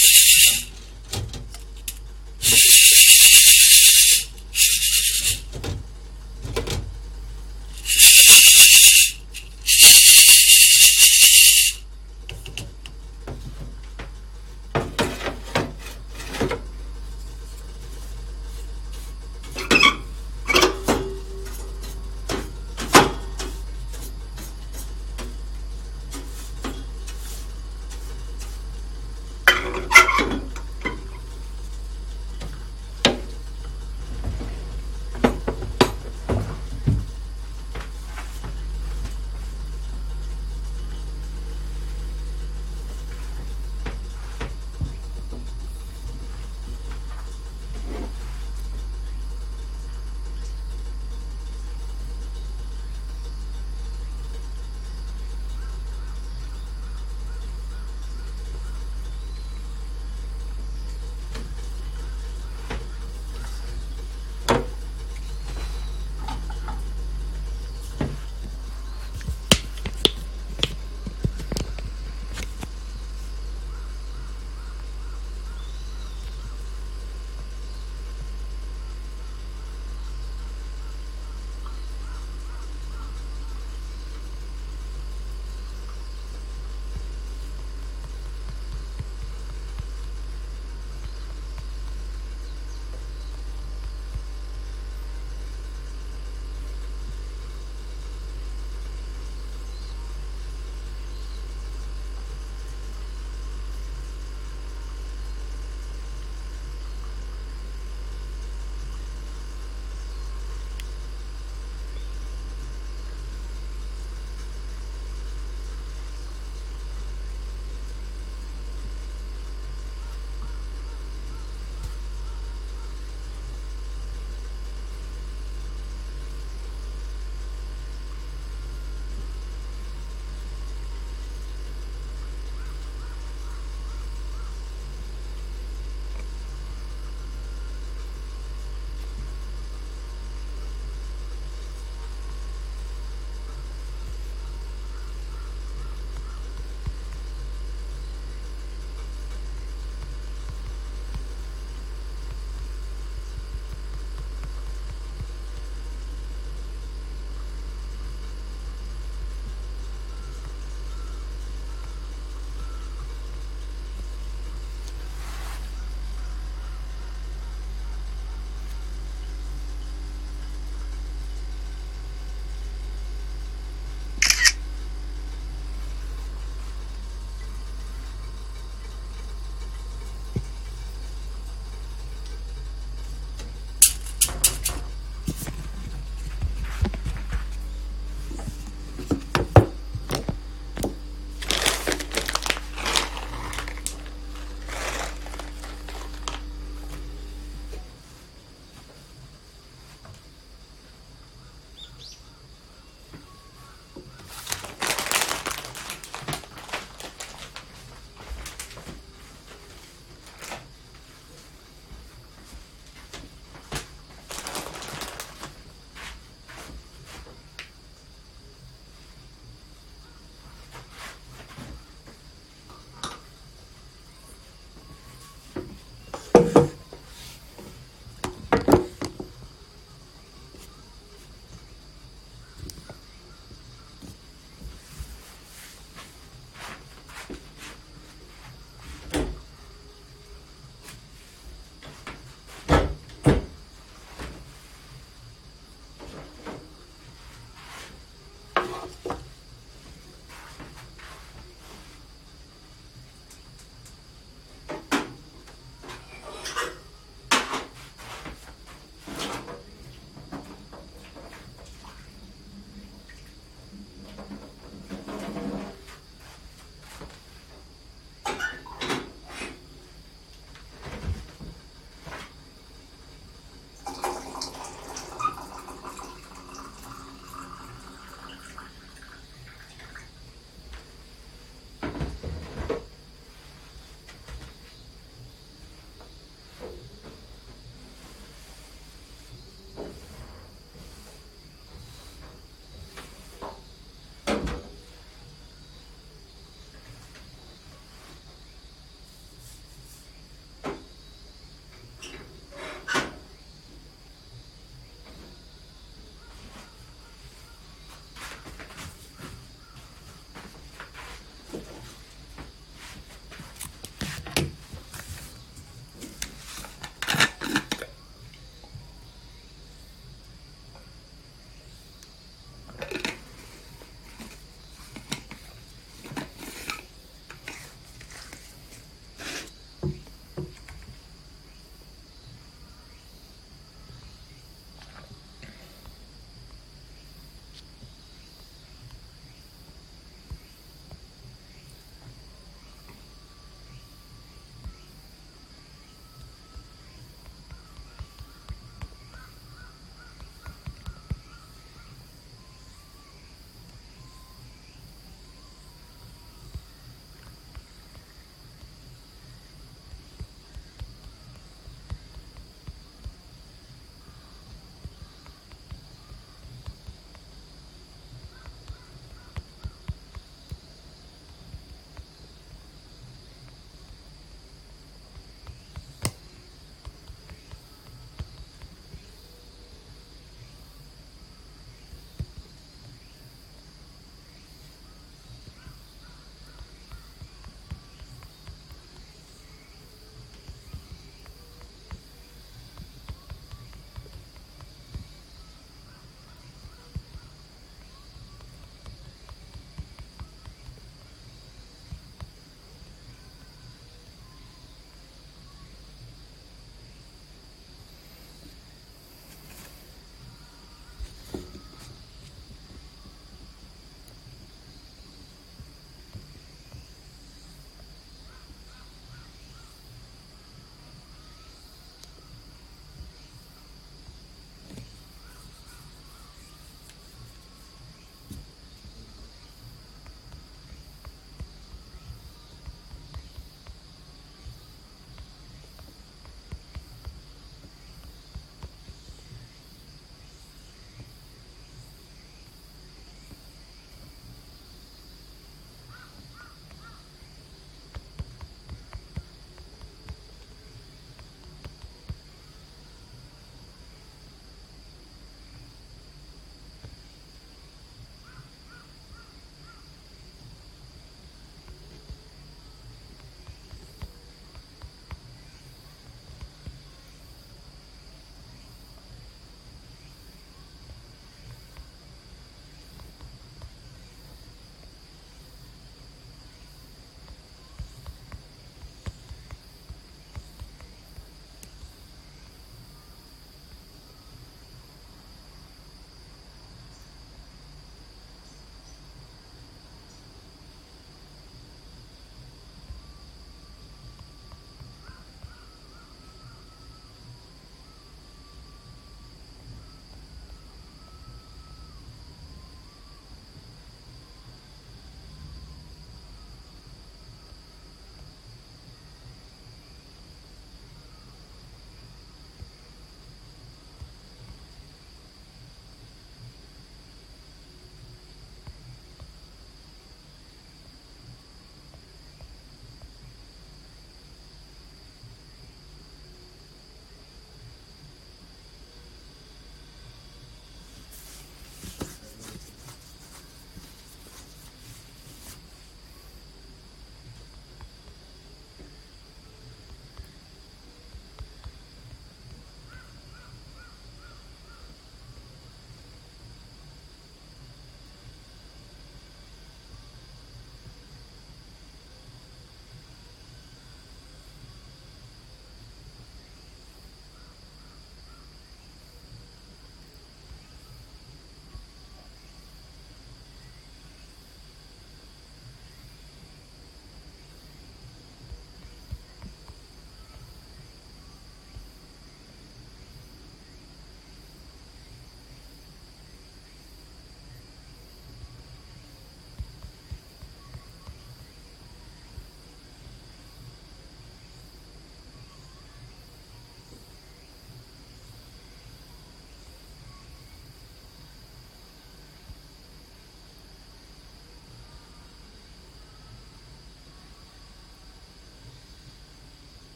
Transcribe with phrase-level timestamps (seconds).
[0.00, 0.37] Thank you.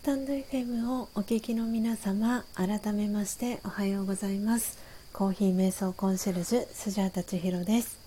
[0.00, 4.78] スタンド FM をお聞きの皆様改めましておはようございます。
[5.12, 7.98] コーヒー瞑想コンシェルジュスジャータチヒロです。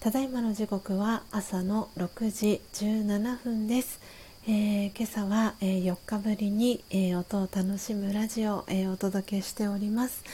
[0.00, 4.00] ただいまの時刻は朝の6時17分です、
[4.46, 10.24] えー、今朝は、えー、4日ぶりに、えー、音を楽しむラジオを、えお届けしております、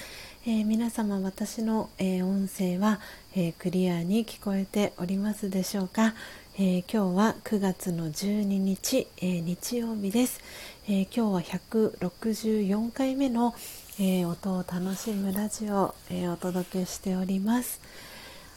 [0.47, 3.01] え皆様私の、え音声は、
[3.35, 6.15] えクリアに聞こえておりますでしょうか、
[6.57, 10.41] えー、今日は9月の12日、えー、日曜日です、
[10.87, 13.55] えー、今日は164回目の、
[13.99, 17.81] え音を楽しむラジオを、えお届けしております。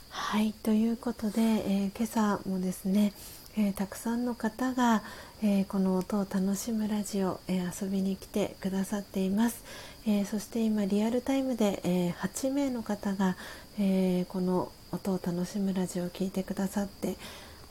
[0.09, 3.13] はいということで、え今朝もですね、
[3.55, 5.03] えたくさんの方が、
[5.41, 9.63] えこの音を楽しむラジオ、え遊びに来てくださっています、
[10.05, 13.37] えそして今リアルタイムで、え8名の方が、
[13.79, 17.15] えこの音を楽しむラジオを聴いてくださって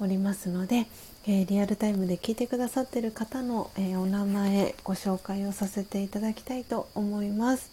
[0.01, 0.87] おりますので、
[1.27, 7.71] えー、リアルタイムで聞いてくださっている方の、えー、お名前ご紹介をさせていただきたいと思います。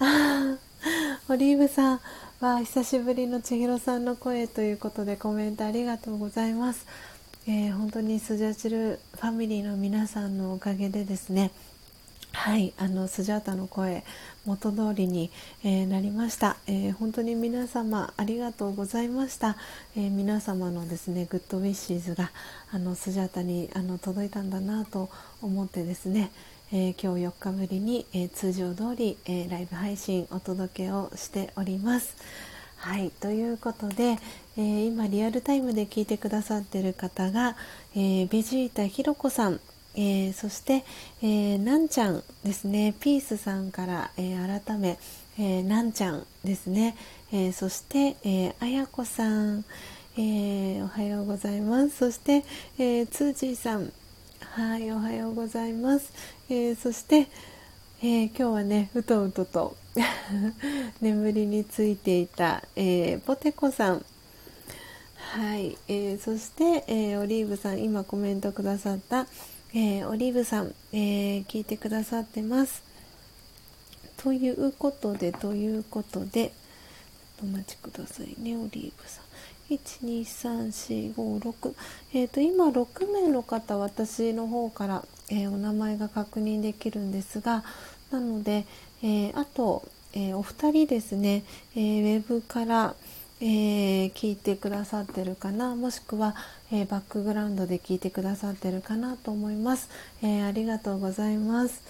[0.00, 0.56] あ
[1.28, 2.00] オリーブさん
[2.40, 6.86] は久しぶりの千尋さんの声ということでコメントありがとうございます。
[7.46, 11.50] えー、本当にスジャチルファミリーの皆さんのおかげでですね
[12.32, 14.04] はいあのスジャータの声
[14.44, 15.30] 元通りに、
[15.64, 19.56] えー、なりました、えー、本当に皆様ありがとうございました、
[19.96, 22.30] えー、皆様のですねグッドウィッシーズが
[22.70, 25.10] あのスジャータにあの届いたんだなと
[25.42, 26.30] 思ってですね、
[26.72, 32.16] え今日4日ぶりに、え通常通り、えライブ配信お届けをしております。
[32.76, 34.18] はいということで、
[34.56, 37.56] え今リアルタイムで聞いてくださっている方が、
[37.96, 39.60] えベジータひろこさん
[40.00, 40.84] えー、そして、
[41.22, 42.94] えー、なんちゃんですね。
[43.00, 44.96] ピースさんから、えー、改め、
[45.40, 46.96] え、なんちゃんですね、
[47.32, 49.64] えそして、えあやこさん、
[50.16, 51.96] えおはようございます。
[51.96, 52.44] そして、
[52.78, 53.92] えつーちーさん。
[54.40, 56.12] はいおはようございます、
[56.48, 57.28] えそして、
[58.00, 59.76] え今日はねうとうとと
[61.00, 64.04] 眠りについていた、えポテコさん。
[65.16, 69.26] はい、え、そして、え、オリーブさん今コメントくださった、
[69.74, 72.82] えー、オリーブさん、えー、聞いてくださってます。
[74.16, 76.52] ということで、ということで、
[77.42, 79.24] お待ちくださいね、オリーブさん。
[79.70, 81.74] 12345
[82.14, 87.64] えっ、ー、と今6名の方私の方から、えー、お名前が確認できるんですが
[88.10, 88.64] なので、
[89.02, 91.44] えー、あと、えお二人ですね、
[91.76, 92.94] えウェブから、
[93.40, 95.76] えー、聞いてくださってるかな？
[95.76, 96.34] もしくは、
[96.72, 99.88] えー、バックグラウンドで聞いてくださってるかなと思います、
[100.22, 101.80] えー、ありがとうございます。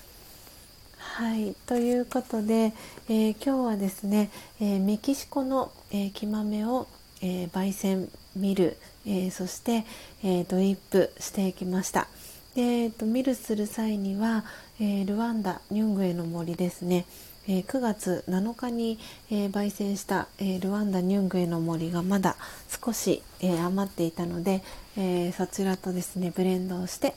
[0.98, 1.54] はい。
[1.66, 2.72] ということで、
[3.08, 4.30] え今日はですね、
[4.60, 6.86] えメキシコの、え木豆を、
[7.22, 8.76] え焙煎ミル、
[9.06, 9.84] えそして、
[10.22, 12.08] えドリップしていきました。
[12.54, 14.44] で、えーと、ミルする際には、
[14.80, 17.06] えルワンダニュングエの森ですね。
[17.48, 18.98] え、9月7日に、
[19.30, 22.36] えー、焙煎した、えー、ルワンダ・ニュングエの森がまだ
[22.84, 24.62] 少し、え余っていたので、
[24.96, 27.14] えそちらとですねブレンドをして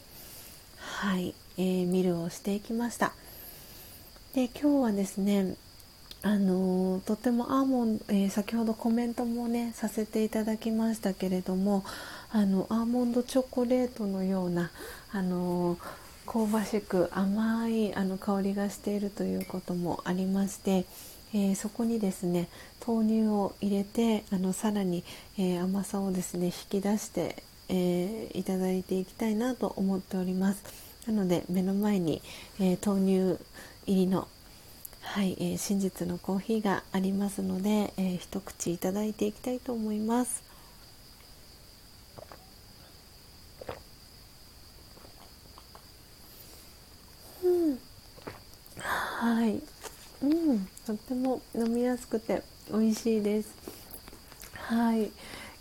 [0.78, 3.12] はい、えミルをしていきました。
[4.34, 5.56] で今日はですね
[6.22, 11.84] あのとてもアーモンド、え先ほどコメントもねさせていただきましたけれども
[12.32, 14.72] あのアーモンドチョコレートのような
[15.12, 15.78] あの
[16.32, 20.86] 香ばしく甘いあの香りがしているということもありまして、
[21.34, 22.48] えー、そこにですね
[22.88, 25.03] 豆乳を入れてあのさらに、
[25.38, 30.64] えー、甘さをですね引き出して、えー、いただいていきたいなと思っております。
[31.06, 32.22] なので目の前に、
[32.62, 33.44] え豆乳
[33.86, 34.30] 入りの
[35.02, 40.51] はい、えー、真実のコーヒーがありますので、えー、一口いただいていきたいと思います。
[48.84, 49.59] はい、
[50.23, 53.49] うん、とっても飲みやすくて美味しいです。
[54.53, 55.11] はい、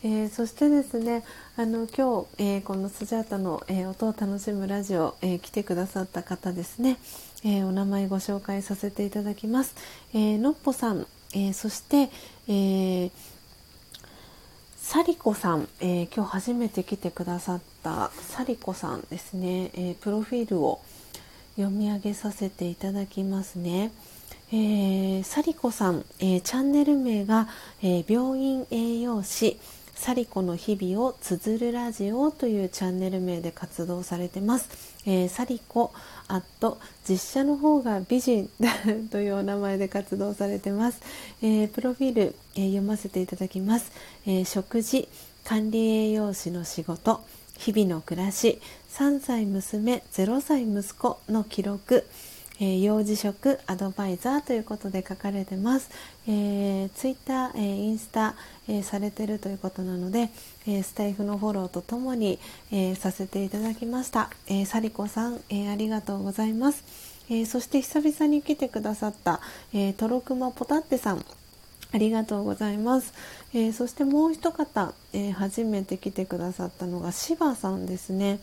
[0.02, 1.24] えー、そしてですね
[1.56, 6.98] あの今日、えー、このスジャータの、えー、音を楽しむラジオ、え来てくださった方ですね、
[7.44, 9.74] えお名前ご紹介させていただきます。
[10.12, 12.10] えのっぽさん、えそして、
[12.46, 13.10] え
[14.76, 20.80] サリコさん、え今日初めて来てくださったサリコさんですね、えプロフィールを
[21.60, 23.92] 読み上げさせていただきますね。
[24.52, 27.48] えー、サリコさん、えー、チャンネル名が、
[27.82, 29.60] えー、病院栄養士
[29.94, 34.70] サリコの日々を綴るラジオというチャンネル名で活動されてます。
[35.06, 35.92] えー、サリコ
[36.26, 38.48] アット実写の方が美人
[39.12, 41.02] というお名前で活動されてます。
[41.42, 43.92] えー、プロフィール、えー、読ませていただきます。
[44.26, 45.08] え食事
[45.44, 47.20] 管理栄養士の仕事
[47.60, 48.60] 日々の暮らし
[48.90, 52.06] 3歳娘0歳息子の記録
[52.62, 55.90] えー、幼児食アドバイザーということで書かれてます、
[56.28, 58.34] えー、ツイッター、えー、インスタ、
[58.68, 60.28] え、されてるということなので、
[60.68, 62.38] え、スタイフのフォローとともに、
[62.70, 66.84] え、させていただきました、えー、サリコさん、え、ありがとうございます、
[67.30, 69.40] えー、そして久々に来てくださった、
[69.72, 71.24] えー、トロクマポタッテさん。
[71.92, 73.12] ありがとうございます。
[73.52, 78.40] えー、そしてもう一方、えー、初めて来てくださったのが柴さんですね。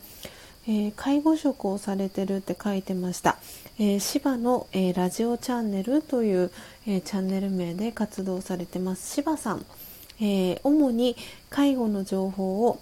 [0.68, 3.38] えー、介護職をされてるって書いてました、
[3.80, 6.52] えー、芝の、えー、ラジオチャンネルという、
[6.86, 9.14] えチャンネル名で活動されてます。
[9.16, 9.66] 柴さん、
[10.20, 11.16] え主に
[11.50, 12.80] 介護の情報を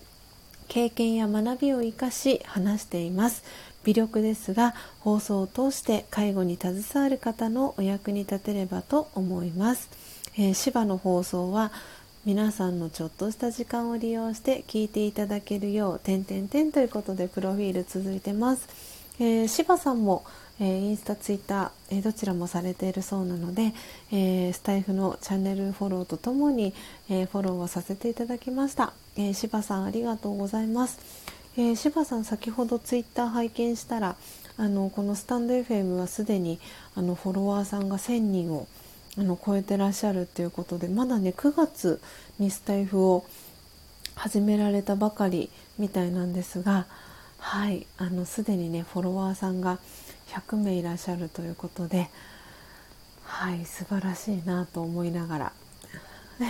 [0.67, 3.43] 経験や学びを生かし話しています。
[3.85, 9.89] 微力ですが放送を通して介護に携わる方のお役に立てればと思います、
[10.37, 11.71] えー、芝の放送は
[12.25, 18.67] 皆さんのちょっとした時間を利用して聞いていただけるよう点々点ということでプロフィール続いてます、
[19.19, 20.25] えー、柴さんも、
[20.59, 23.73] えー、インスタツイッター、えー、どちらもされているそうなので、
[24.11, 26.73] えー、スタイフのチャンネルフォローとともに、
[27.09, 30.99] えフォローをさせていただきました、え柴さんありがとうございます、
[31.57, 34.15] え柴さん先ほどツイッター拝見したら
[34.57, 36.59] あのこのスタンド FM はすでに
[36.95, 38.67] あのフォロワーさんが1000人を
[39.17, 42.01] あの超えてらっしゃるっていうことでまだね9月
[42.39, 43.25] にスタイフを
[44.15, 46.85] 始められたばかりみたいなんですが
[47.39, 49.79] はいあのすでにねフォロワーさんが
[50.29, 52.09] 100名いらっしゃるということで
[53.23, 55.53] はい素晴らしいなと思いながら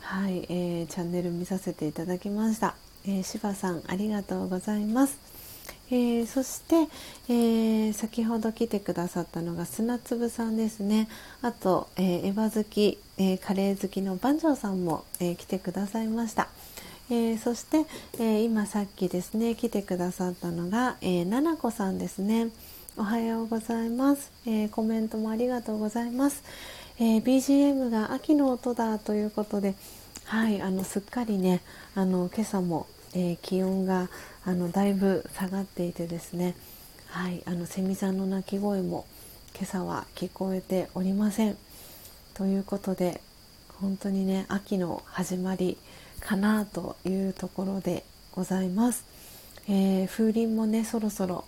[0.00, 5.35] はい、えー、チャンネル見させていただきました、えー、柴さんありがとうございます。
[5.88, 6.88] えー、そして、
[7.28, 11.08] えー、先ほど来てくださったのが砂粒さんですね。
[11.42, 16.48] あと、えー、エヴァ好き、えカレー好きの番長さんも、え来てくださいました、
[17.08, 17.86] えそして、
[18.18, 22.48] え今さっきですね来てくださったのが、えー、ななこさんですね。
[22.98, 26.42] おはようございます、えコメントもありがとうございます、
[26.98, 29.74] え BGM が秋の音だということで
[30.24, 31.60] はいあのすっかりね
[31.94, 32.86] あの今朝も
[33.16, 34.10] えー、気温が
[34.46, 36.54] あのだいぶ下がっていてですね、
[37.08, 39.04] はい、あのセミさんの鳴き声も
[39.56, 41.56] 今朝は聞こえておりません。
[42.32, 43.20] ということで
[43.80, 45.76] 本当にね秋の始まり
[46.20, 49.04] かなというところでございます。
[49.68, 51.44] えー、風鈴もねそろそろ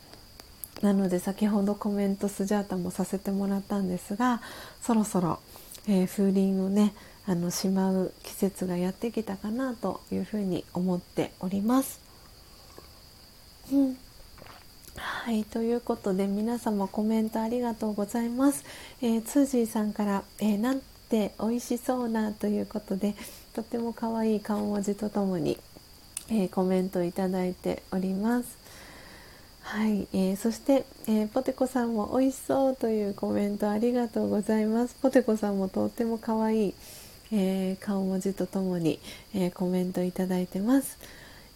[0.82, 4.42] なので先ほどコメントスジャータもさせてもらったんですが
[4.82, 5.38] そろそろ、
[5.86, 6.94] えー、風鈴をね
[7.26, 12.07] あのしまう季節がやってきたかなというふうに思っております。
[13.70, 13.96] うん、
[14.96, 18.64] はいということで皆様コメントありがとうございます。
[19.02, 23.14] えー、ツージーさんから、えー、なんて美味しそうなということで
[23.54, 25.58] とっても可愛い顔文字とともに、
[26.30, 28.58] えー、コメントいただいております。
[29.62, 34.94] はい、えー、そして、えー、ポテコさんも美味しそうというコメントありがとうございます。
[34.94, 36.74] ポテコさんもとっても可愛い
[37.30, 39.00] えー、顔文字とともに、
[39.34, 40.98] えー、コメントいただいてます、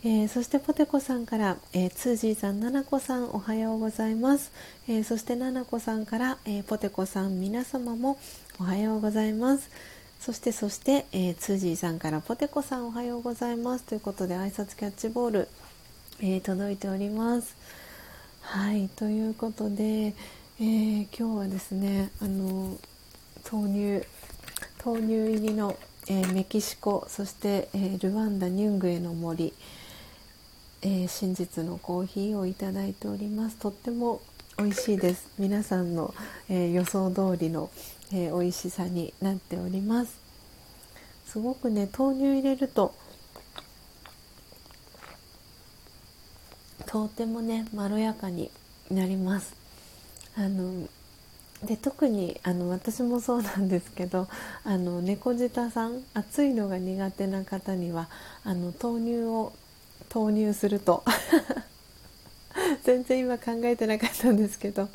[0.05, 4.51] えー、そしてポテコさんから、えー、ツージーさん、ナナコさんおはようございます、
[4.89, 8.19] えー、そしてナナコさんから、えー、ポテコさん皆様も
[8.59, 9.71] おはようございます。
[10.19, 13.85] そしてそして、えー、ツージーさんからポテコさんおはようございます。
[13.85, 15.49] ということで挨拶キャッチボール、
[16.21, 17.55] え、届いております。
[18.41, 20.15] はいということで、え、
[20.59, 22.77] 今日はですねあの
[23.51, 24.07] 豆乳
[24.85, 25.77] 豆乳入りの、
[26.09, 29.53] え、メキシコそして、え、ルワンダニュングエの森、
[30.83, 33.57] えー、真実のコーヒーをいただいております。
[33.57, 34.21] とっても
[34.59, 35.29] 美味しいです。
[35.39, 36.13] 皆さんの、
[36.49, 37.71] え予想通りの、
[38.13, 40.19] え美味しさになっております。
[41.27, 42.95] すごくね豆乳入れると
[46.85, 48.51] とてもねまろやかに
[48.91, 49.55] なります。
[50.37, 50.89] あの
[51.65, 54.29] で特にあの私もそうなんですけど
[54.65, 58.09] あの猫舌さん熱いのが苦手な方には
[58.45, 59.53] あの豆乳を
[60.13, 61.03] 投入すると。
[62.85, 64.91] 全然今考えてなかったんですけど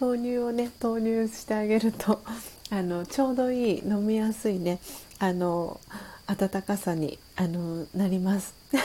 [0.00, 2.22] 豆乳をね投入してあげると
[2.70, 4.80] あのちょうどいい飲みやすいね
[5.18, 5.78] あの
[6.26, 8.54] 温かさにあのなります。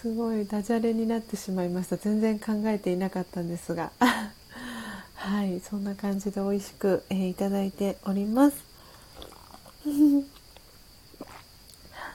[0.00, 1.96] すごいダジャレになってしまいました。
[1.96, 3.90] 全然考えていなかったんですが。
[5.14, 8.58] はいそんな感じで美味しく、えー、いただいております。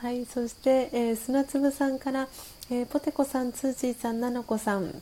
[0.04, 2.28] はいそして、えー、砂粒さんから、
[2.70, 5.02] えー、ポテコさんツージーさんなのこさん、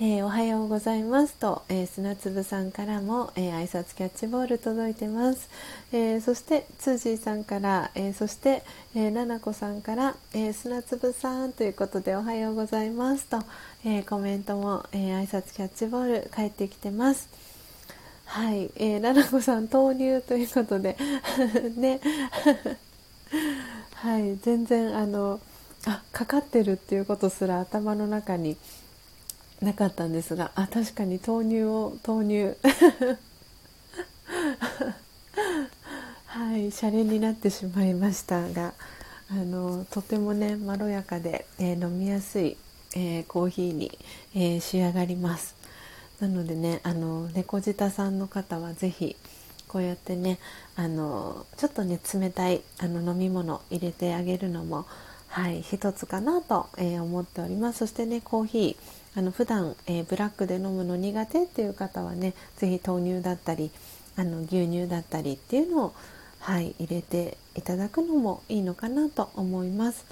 [0.00, 5.48] えー、おはようございますと、えー、砂粒さんからも、えー、挨拶キャッチボール届いてます、
[5.92, 8.64] えそしてツージーさんから、えそして、
[8.96, 13.38] えー、ななこさんから、え砂粒さんということでおはようございますと、
[13.84, 17.28] えコメントも、え挨拶キャッチボール返ってきてます。
[18.24, 20.96] はい、えー、ななこさん豆乳ということで
[21.76, 22.00] ね。
[23.94, 25.40] はい全然あの
[25.86, 28.56] あかかってるっていうことすら頭の中に
[29.60, 32.56] なかったんですがあ確かに豆乳を豆乳。
[36.26, 38.72] はいシャレになってしまいましたが
[39.30, 42.56] あのとてもねまろやかで、えー、飲みやすい、
[42.96, 43.98] えー、コーヒーに、
[44.34, 45.54] えー、仕上がります。
[46.20, 49.16] なのでねあの猫舌さんの方は是非
[49.72, 50.38] こうやってね
[50.76, 54.84] あのちょっとね冷たいあの飲み物入れてあげるのも
[55.28, 63.70] はい一つかなと、え思っておりますそしてねコーヒーあの普段、えー、ブラックで飲むの苦手っていう方はね是非豆乳だったり
[64.16, 65.94] あの牛乳だったりっていうのを、
[66.40, 70.04] はい、入れていただくのもいいのかなと思います。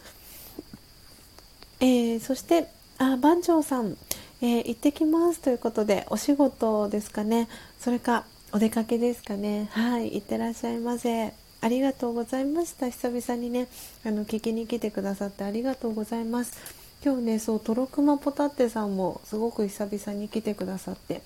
[1.81, 3.97] えー、そしてあ番長さん、
[4.41, 9.69] えー、行ってきますということでお仕事ですかねそれかお出かけですかね。
[9.71, 11.33] はい行ってらっしゃいませ。
[11.61, 12.89] ありがとうございました。
[12.89, 13.69] 久々にね
[14.05, 16.59] あの聞きに来てくださってありがとうございます。
[17.05, 21.23] 今日ねそうトロクマポタッテさんもすごく久々に来てくださって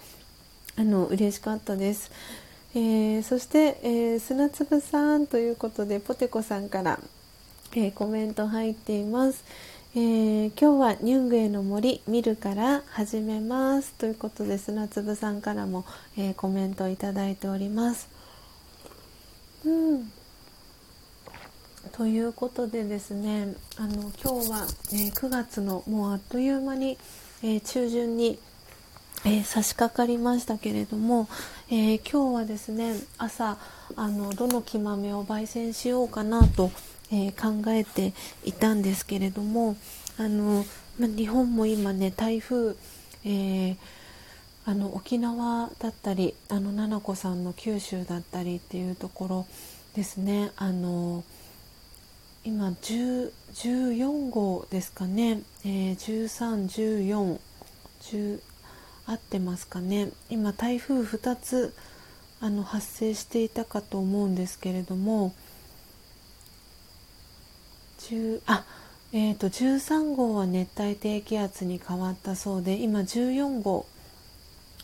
[0.77, 2.13] あの嬉しかったです、
[2.75, 7.01] えー、そして、えー、砂粒さんということでポテコさんから、
[7.75, 9.43] えー、コメント入っています、
[9.97, 15.85] えー、今日はニュングへの森見るから始めますということで砂粒さんからも、
[16.19, 18.09] えー、コメントいただいております。
[19.65, 20.11] うん。
[21.93, 26.99] ということでですねあの今日は、えー、9月のもうあっという間に、
[27.45, 28.41] え、中旬に、
[29.25, 31.29] え、差し掛かりましたけれども、
[31.71, 33.59] え今日はですね朝
[33.95, 36.73] あのどの木豆を焙煎しようかなと、
[37.13, 38.13] え考えて
[38.45, 39.77] いたんですけれども
[40.19, 40.65] あの、
[40.99, 42.77] ま、日本も今ね台風、
[43.25, 43.77] え
[44.67, 49.47] あの沖縄だったりあの々子さんの九州だったりっていうところ
[49.95, 50.53] ですね。
[50.57, 51.23] あの
[52.45, 57.39] 今14号ですかね、えー、1314
[58.03, 58.41] 10
[59.07, 60.11] 合ってますかね。
[60.31, 61.75] 今台風2つ
[62.41, 65.35] あの発生していたかと思うんですけれども
[68.11, 68.65] 10あ
[69.17, 73.87] えーと、13号は熱帯低気圧に変わったそうで今14号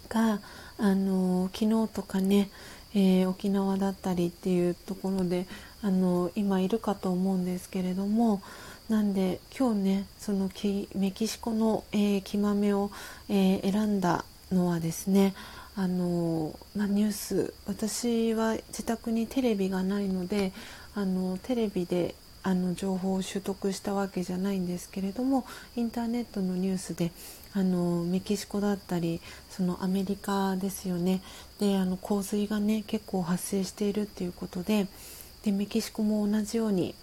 [0.08, 0.40] が、
[0.78, 2.48] あのー、昨日とかね、
[2.94, 5.46] えー、沖縄だったりっていうところで
[5.82, 8.40] あの今いるかと思うんですけれども
[8.88, 10.48] なんで今日ねその
[10.94, 12.92] メキシコの、えー、木豆を、
[13.28, 15.34] え、選んだのはですね
[15.74, 20.52] あの、まあ、ニュース私は自宅にテレビがないので
[20.94, 25.44] あのテレビであの情報を取得したわけじゃないんですけれども
[25.76, 27.12] インターネットのニュースで
[27.52, 31.20] あのメキシコだったりそのアメリカですよね。
[31.58, 34.86] であの洪水がね結構発生しているっていうことで
[35.42, 36.94] でメキシコも同じように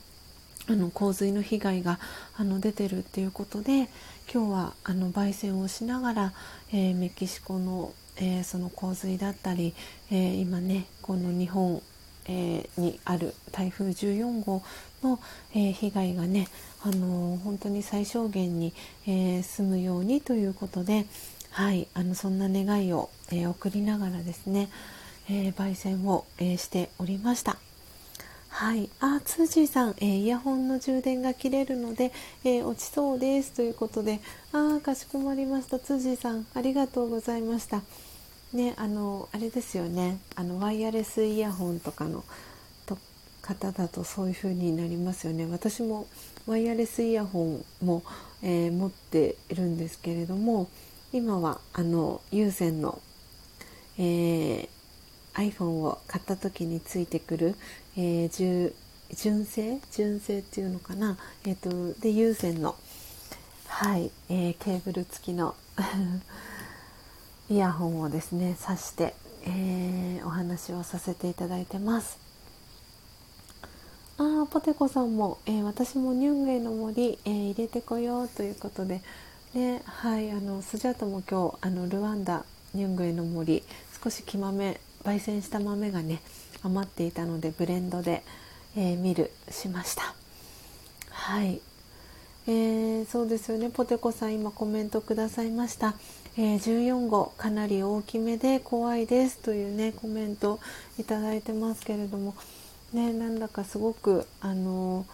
[0.69, 1.99] あの洪水の被害が
[2.35, 3.89] あの出てるっていうことで
[4.31, 6.33] 今日はあの焙煎をしながら、
[6.73, 9.73] えー、メキシコの、えー、その洪水だったり、
[10.11, 11.81] えー、今ねこの日本、
[12.27, 14.63] えにある台風14号
[15.03, 15.19] の、
[15.55, 16.47] え被害がね、
[16.83, 18.73] あの本当に最小限に、
[19.05, 21.05] え済むようにということで、
[21.51, 24.69] はい、あのそんな願いを、え送りながらですね、
[25.29, 27.57] え焙煎を、えしておりました。
[28.49, 32.11] はい、あ、ツージーさん、えー、イヤホンの充電が切れるので、
[32.43, 34.19] えー、落ちそうですということで、
[34.51, 35.77] あ、かしこまりました。
[35.77, 37.83] ツージーさん、ありがとうございました。
[38.53, 40.19] ね、あの、あれですよね。
[40.35, 42.23] あのワイヤレスイヤホンとかの
[42.85, 42.97] と
[43.41, 45.45] 方だとそういう風になりますよね。
[45.45, 46.07] 私も
[46.45, 48.03] ワイヤレスイヤホンも、
[48.41, 50.69] えー、持っているんですけれども、
[51.11, 53.01] 今はあの有線の、
[53.97, 54.69] え
[55.37, 57.55] iPhone を買った時についてくる、
[57.95, 58.73] えー、
[59.15, 59.79] 純正？
[59.91, 62.75] 純正っていうのかな、えーと、で有線の、
[63.67, 65.55] はいえー、ケーブル付きの
[67.49, 69.13] イヤホンをですね挿して、
[69.45, 72.19] えー、お話をさせていただいてます。
[74.17, 79.01] あポテコさんも、えー、私もニュンゲイの森、えー、入れてこようということで、
[79.53, 82.43] ね、はいあのスジャートも今日あのルワンダ
[82.73, 83.63] ニュングエの森
[84.03, 86.21] 少し木豆焙煎した豆がね
[86.63, 88.23] 余っていたのでブレンドで、
[88.75, 90.15] えー、ミルしました。
[91.11, 91.61] はい、
[92.47, 93.69] えー、そうですよね。
[93.69, 95.93] ポテコさん今コメントくださいました、
[96.39, 100.59] えー、14号かなり大きめで怖いですというねコメント
[100.99, 102.35] いただいてますけれども
[102.93, 105.07] ねなんだかすごくあの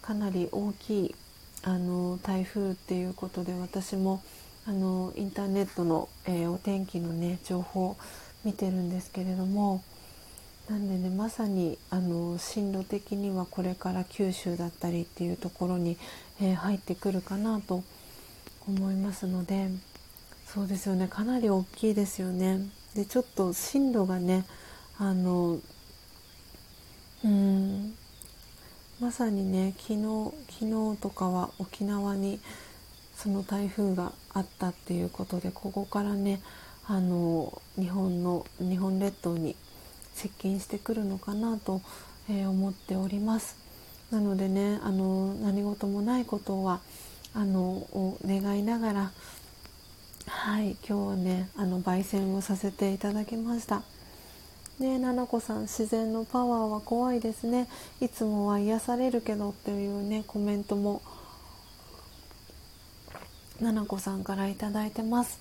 [0.00, 1.14] かなり大きい
[1.64, 4.22] あの台風っていうことで私も
[4.66, 7.98] あのインターネットの、えー、お天気のね情報
[8.42, 9.82] 見てるんですけれども
[10.70, 15.98] なんでねまさにあの進路的にはこれから九州だったりっていうところに、
[16.40, 17.84] えー、入ってくるかなと
[18.66, 19.68] 思いますので
[20.52, 22.58] そうですよねかなり大きいですよね。
[22.96, 24.44] でちょっと進路がね
[24.98, 25.60] あの
[27.24, 27.94] うん
[28.98, 32.40] まさにね昨日昨日とかは沖縄に
[33.14, 36.40] その台風があったっていうことでここからね
[36.84, 39.54] あの日本の日本列島に
[40.14, 41.80] 接近してくるのかなと、
[42.28, 43.56] えー、思っております
[44.10, 46.80] なのでねあの何事もないことは
[47.34, 47.86] あの
[48.26, 49.12] 願いながら
[50.30, 53.82] はい今日はねあの焙煎をさせていただきました。
[54.78, 57.68] ねななこさん自然のパワーは怖いですね。
[58.00, 61.02] いつもは癒されるけどっていうねコメントも
[63.60, 65.40] ななこさんから頂いてます。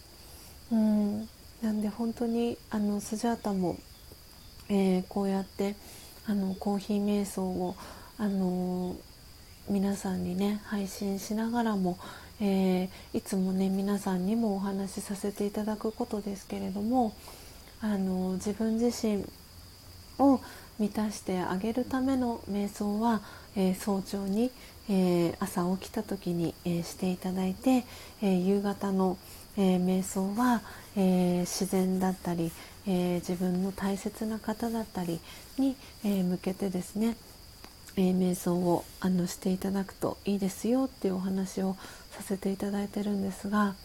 [0.72, 1.30] うん
[1.62, 3.78] なんで本当にあのスジャータも、
[4.70, 5.76] えー、こうやって
[6.26, 7.76] あのコーヒー瞑想を
[8.18, 8.98] あの
[9.70, 11.98] 皆さんにね配信しながらも
[12.42, 17.14] えー、いつもね皆さんにもお話しさせていただくことですけれども
[17.82, 19.26] あの自分自身
[20.18, 20.40] を
[20.80, 23.22] 満たしてあげるための瞑想は、
[23.56, 24.52] えー、早朝に、
[24.90, 27.86] えー、朝起きた時に、えしていただいて、
[28.22, 29.18] え夕方の、
[29.58, 30.62] え瞑想は、
[30.96, 32.52] え自然だったり、
[32.88, 35.20] え自分の大切な方だったり
[35.58, 35.76] に、
[36.06, 37.18] え向けてですね
[37.98, 41.76] え、瞑想をあのしていただくといいですよっていうお話を
[42.20, 43.76] させていただいてるんですが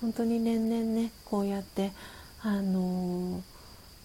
[0.00, 1.92] 本当に年々ねこうやって
[2.42, 3.42] あの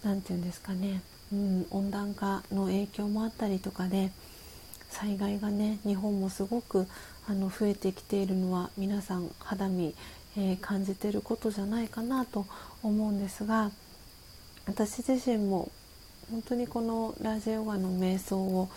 [0.04, 1.02] 何、て言うんですかね、
[1.32, 4.12] うん、温暖化の影響もあったりとかで
[4.90, 6.86] 災害がね日本もすごく
[7.26, 9.94] あの増えてきているのは皆さん肌身、
[10.36, 12.46] えー、感じてることじゃないかなと
[12.82, 13.70] 思うんですが
[14.66, 15.70] 私自身も
[16.30, 18.68] 本当にこのラジオガの瞑想を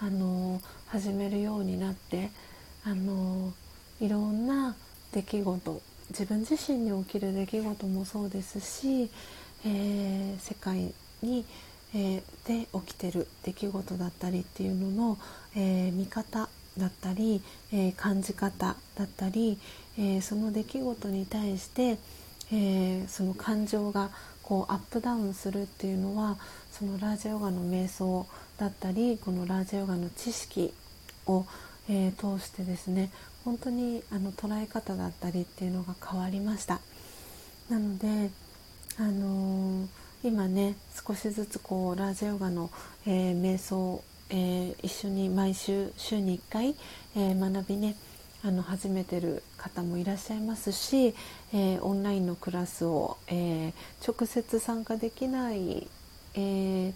[0.00, 2.30] あの始めるようになって
[2.84, 3.52] あの
[4.00, 4.74] いろんな
[5.12, 9.10] 出来事自分自身に起きる出来事もそうですし、
[9.64, 11.44] えー、世界に、
[11.94, 15.18] えー、で起きてる出来事だったりっていうのの、
[15.54, 16.48] えー、見方
[16.78, 19.58] だったり、え感じ方だったり、
[19.98, 21.98] えその出来事に対して、
[22.52, 24.10] えその感情が
[24.50, 26.36] こうアップダウンするっていうのは
[26.72, 28.26] そのラージヨガの瞑想
[28.58, 30.74] だったりこのラージヨガの知識
[31.26, 31.46] を、
[31.88, 33.12] えー、通してですね
[33.44, 36.80] 本当にあの捉え方だったりっていうのが変わりました。
[37.68, 38.30] なので、
[38.98, 39.88] あのー、
[40.24, 40.76] 今ね
[41.06, 42.70] 少しずつこうラージヨガの、
[43.06, 46.76] えー、瞑想、え一緒に毎週週に1回、
[47.16, 47.96] え学びね
[48.42, 51.14] あの始めてる方もいらっしゃいますし、
[51.52, 53.72] えー、オンラインのクラスを、えー、
[54.06, 55.88] 直接参加できない、
[56.34, 56.92] えー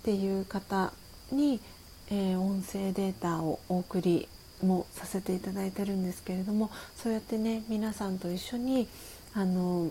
[0.00, 0.94] っていう方
[1.30, 1.60] に、
[2.10, 4.28] えー、音声データをお送り
[4.62, 8.88] もさせていただいてるんですけれどもそうやってね皆さんと一緒に
[9.34, 9.90] あの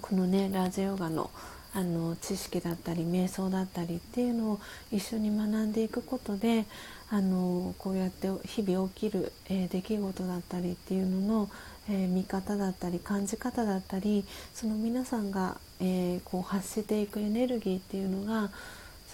[0.00, 1.30] このねラージヨガの
[1.74, 6.64] あの知識だったり瞑想だったりっていうのを一緒に学んでいくことで
[7.10, 11.50] あのこうやって日々起きる、えー、出来事だったりっていうのの、
[11.90, 14.24] えー、見方だったり感じ方だったり
[14.54, 18.50] その皆さんが、えー、こう発していくエネルギーっていうのが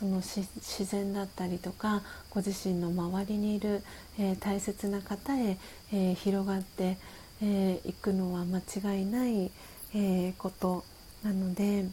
[0.02, 3.84] その自然だったりとかご自身の周りにいる、
[4.18, 5.56] えー、大切な方へ、
[5.92, 6.98] えー、広がって
[7.40, 9.52] い、えー、くのは間違いない、
[9.94, 10.84] えこと
[11.22, 11.84] なので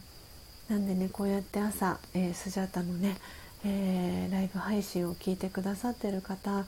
[0.68, 3.16] なんでねこうやって朝、えスジャータのね、
[3.64, 6.66] えライブ配信を聞いてくださってる方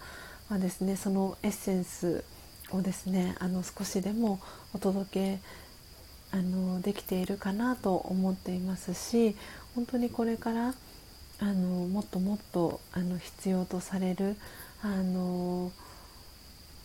[0.49, 2.23] はですねそのエッセンス
[2.71, 4.39] をですねあの少しでも
[4.75, 5.41] お届け
[6.31, 9.35] あのできているかなと思っていますし
[9.75, 10.75] 本当にこれから
[11.43, 14.37] あのもっともっとあの必要とされる
[14.81, 15.73] あの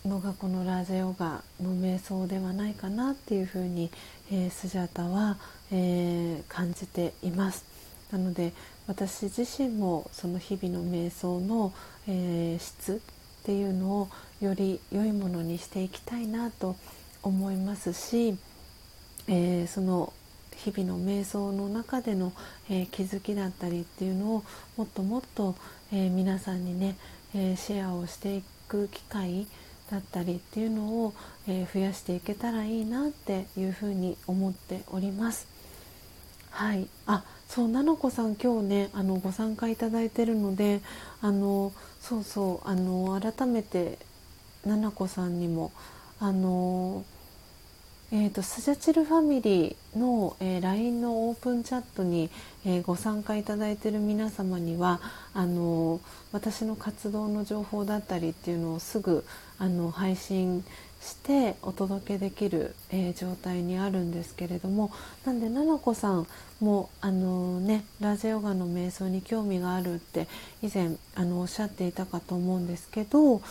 [0.04, 3.88] のがこのラージャヨガの瞑想ではないかなっていうふうに、
[4.32, 5.38] えー、スジャタは、
[5.70, 7.64] えー、感じています。
[8.10, 8.52] なので
[8.88, 11.72] 私自身もその日々の瞑想の、
[12.08, 14.08] えー、質っていうのを
[14.40, 16.74] より良いものにしていきたいなと
[17.22, 18.36] 思いますし、
[19.28, 20.12] えー、その
[20.64, 22.32] 日々の瞑想の中での、
[22.68, 24.44] えー、気づきだったりっていうのを
[24.76, 25.54] もっともっと、
[25.92, 26.96] えー、皆さんにね、
[27.34, 29.46] えー、シェアをしていく機会
[29.90, 31.14] だったりっていうのを、
[31.46, 35.46] えー、増やしていけたらいいなっていうふうに思っております。
[36.50, 40.80] はいあそうなのこさん今日ねあのご参加いただいてるので
[41.22, 43.98] あのそうそうあの改めて
[44.66, 45.72] ななこさんにも
[46.20, 47.04] あの
[48.10, 52.30] えーと、スジャチルファミリーの、えー、LINE のオープンチャットに、
[52.64, 55.02] えー、ご参加いただいている皆様には
[55.34, 56.00] あの
[56.32, 59.26] 私の活動の情報だったりっていうのをすぐ
[59.58, 60.64] あの配信
[61.02, 64.90] してお届けできる、えー、状態にあるんですけれども
[65.26, 66.26] なんでななこさん
[66.60, 70.28] もあの、ね、ラジオガの瞑想に興味があるって
[70.62, 73.42] 以前あのおっしゃっていたかと思うんですけど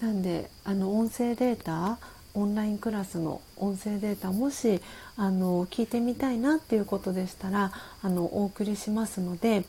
[0.00, 1.98] なんであの音声データ
[2.38, 4.80] オンラインクラスの音声データもし
[5.16, 9.64] あの聞いてみたいなっていうことでしたらあのお送りしますので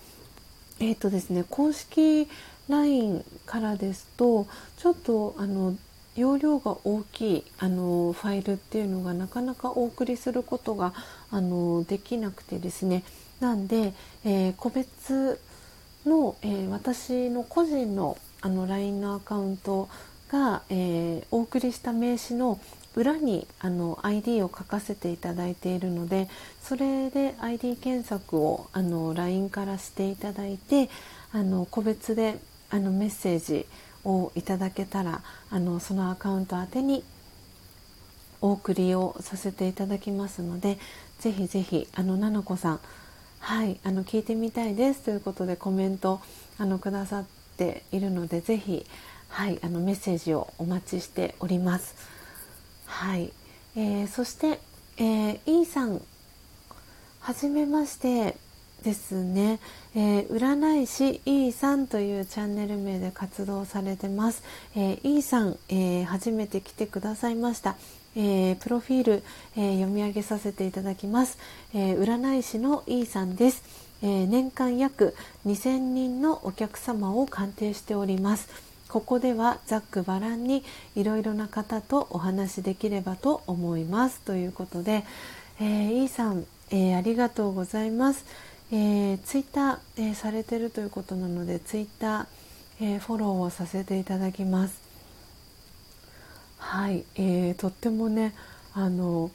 [0.79, 2.29] えーとですね、公式
[2.69, 4.47] LINE からですと
[4.77, 5.75] ちょっとあの
[6.15, 10.93] 容量が大きいあのファイルっていうのがなかなかお送りすることが
[11.31, 13.03] あのできなくてですね。
[13.41, 13.93] なんで、
[14.23, 15.39] えー、個別
[16.05, 19.89] の、えー、私の個人のあの LINE のアカウント
[20.31, 22.60] が、えー、お送りした名刺の
[22.95, 26.27] 裏にあの ID を書かせていただいているので
[26.61, 30.89] それで ID 検索をあの LINE からしていただいて
[31.31, 32.39] あの個別で
[32.69, 33.65] あのメッセージ
[34.06, 37.03] をいただけたらあのそのアカウント宛てに
[38.41, 40.77] お送りをさせていただきますので
[41.19, 42.80] ぜひぜひあのななこさん
[43.39, 46.22] はいあの聞いてみたいですということでコメント
[46.57, 47.26] あのくださっ
[47.57, 48.85] ているのでぜひ
[49.30, 51.95] はい、あのメッセージをお待ちしております。
[52.85, 53.31] はい、
[53.77, 54.60] えー、そして、
[54.97, 56.01] えー、E さん、
[57.22, 58.35] はじめまして
[58.84, 59.60] ですね、
[59.95, 64.43] えー、占い師 E さんというチャンネル名で活動されてます。
[64.76, 67.77] えー、E さん、えー、初めて来てくださいました。
[68.15, 69.23] えー、プロフィール、
[69.56, 71.38] え読み上げさせていただきます。
[71.73, 73.64] え占い師の E さんです。
[74.01, 75.15] え年間約
[75.45, 78.68] 2000人のお客様を鑑定しております。
[78.89, 80.63] ここではざっくばらんに
[80.95, 84.19] いろいろな方とお話しできればと思います。
[84.21, 85.05] ということで、
[85.59, 88.25] えー、イさん、えー、ありがとうございます、
[88.71, 92.25] えー、ツイッター、えー、されてるということなのでツイッター、
[92.81, 94.81] えー、フォローをさせていただきます。
[96.57, 98.33] はい、えー、とってもね
[98.73, 99.29] あの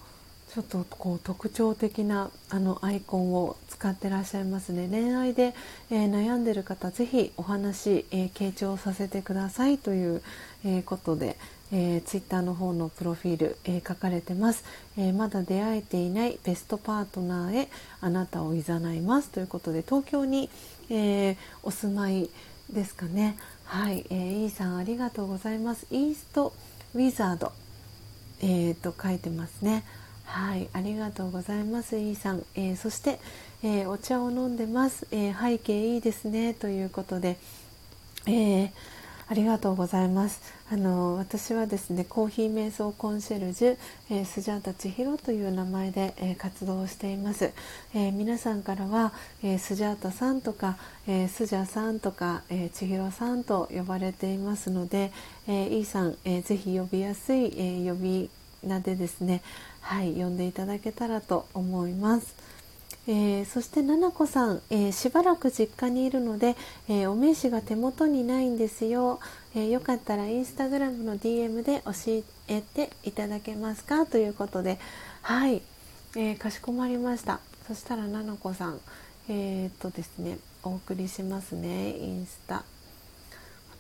[0.55, 4.87] ちょっとこう特徴的なあのアイコンを使ってらっしゃいますね。
[4.89, 5.53] 恋愛で、
[5.91, 10.23] えー、悩んでる方ぜひお話、えー、傾聴させてくださいという、
[10.65, 11.37] えー、ことで、
[11.73, 14.63] えー、ツイッターの方のプロフィール、え書かれてます、
[14.97, 17.69] えまだ出会えていないベストパートナーへ
[18.01, 20.51] あなたをいざないますということで東京に、
[20.89, 22.31] えお住まい
[22.73, 23.37] ですかね。
[23.65, 25.89] はい、えー、イーさんありがとうございます。
[25.91, 26.53] イースト
[26.95, 27.51] ウィザード、
[28.41, 29.83] えー、と書いてますね。
[30.25, 32.45] はい、ありがとうございます、イーさん。
[32.55, 33.21] えー、そして、
[33.63, 37.37] えー、お茶を飲んでます、えー、背景いいですねということで、
[38.27, 38.73] え
[39.27, 40.41] ありがとうございます。
[40.71, 43.79] あの私はですねコーヒー瞑想コンシェルジュ、
[44.11, 47.53] えー、スジャータ千尋という名前で、えー、活動をしています。
[47.95, 50.77] えー、皆さんからは、えスジャータさんとか、
[51.07, 55.13] えスジャさんとか、え千尋さんと呼ばれていますので、
[55.47, 58.31] えー、イーさん、えー、ぜひ呼びやすい、え呼び
[58.67, 59.43] 名でですね
[59.81, 62.35] はい呼んでいただけたらと思います。
[63.07, 66.57] えー、そしてななこさん、えー、しばらく実家にいるので、
[66.89, 69.21] えー、お名刺が手元にないんですよ、
[69.55, 74.07] えよかったらインスタグラムの DM で教えていただけますか？
[74.07, 74.79] ということで
[75.21, 75.61] はい、
[76.17, 77.41] えかしこまりました。
[77.69, 78.81] そしたらななこさん
[79.29, 82.65] えっとですねお送りしますねインスタ。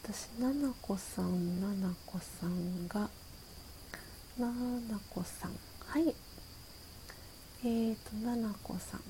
[0.02, 3.09] 私ななこさんななこさんが
[4.39, 4.52] なな
[5.11, 5.52] こさん。
[5.86, 6.12] はい。
[7.65, 9.01] えーとななこさん。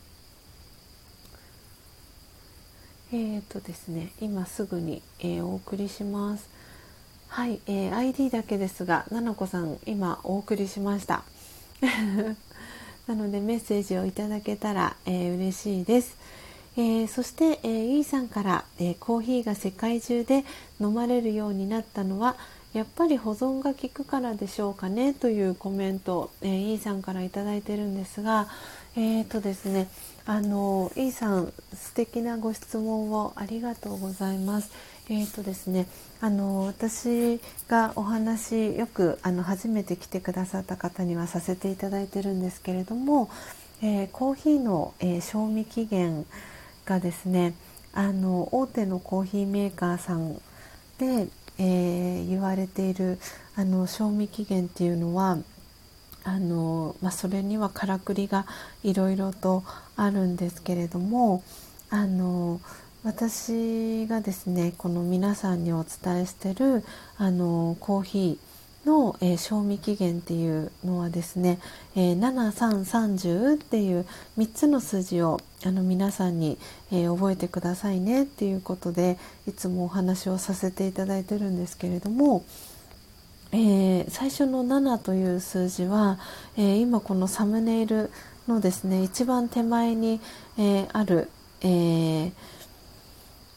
[3.10, 6.50] えーとですね今すぐに、えー、お送りします。
[7.28, 11.24] はい、えー、ID だけですがななこさん今お送りしました。
[13.08, 16.18] なのでメッセージをいただけたら、えー、嬉しいです。
[16.76, 20.44] えー、そして、えー、イーさんから、えー、コーヒーが世界中で
[20.80, 22.36] 飲まれるようになったのは
[22.74, 28.48] やっぱり保存が効くからでしょうかねというコメント、えー、イーさんから頂いてるんですが
[28.96, 29.88] えーとですね
[30.26, 34.70] あのイーさん素敵なご質問をありがとうございます。
[35.10, 35.86] えーとですね、
[36.22, 37.38] あの私
[37.68, 43.28] がお話よくあの初めて来てくださった方にはさせていただいてるんですけれども、
[43.82, 46.24] えー、コーヒーの、えー、賞味期限
[46.86, 47.52] がですね
[47.92, 50.40] あの大手のコーヒーメーカーさん
[50.96, 51.28] で
[51.58, 53.18] えー、言われている
[53.56, 55.38] あの賞味期限っていうのは
[56.24, 58.46] あの、まあ、それにはからくりが
[58.82, 59.62] いろいろと
[59.96, 61.42] あるんですけれども
[61.90, 62.60] あの
[63.04, 66.82] 私がですねこの皆さんにお伝えしてる
[67.18, 68.53] あのコーヒー
[68.86, 71.58] の、えー、賞味期限っていうのはですね、
[71.96, 74.06] えー、7330っていう
[74.38, 76.58] 3つの数字をあの皆さんに、
[76.92, 82.44] えー、覚えてくださいねっていうことでいつもお話をさせていただいてるんですけれども
[83.56, 86.18] えー、最初の7という数字は、
[86.56, 88.10] えー、今このサムネイル
[88.48, 90.20] のですね一番手前に、
[90.58, 91.30] えー、ある、
[91.60, 92.32] え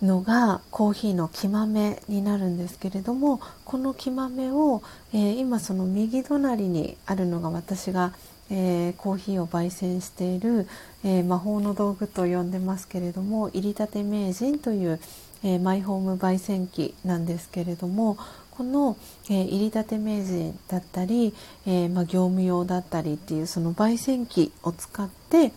[0.02, 4.84] のがコーヒーの木豆になるんですけれどもこの木豆を、
[5.14, 8.14] え今その右隣にあるのが私が、
[8.49, 10.68] えコーヒーを焙煎している、
[11.03, 14.99] え魔法の道具と呼んでますけれども入りたて名人という、
[15.44, 18.18] えマイホーム焙煎機なんですけれども
[18.52, 18.98] この、
[19.30, 21.34] え、入りたて名人だったり、
[21.68, 25.53] え、ま、業務用だったりっていうその焙煎機を使って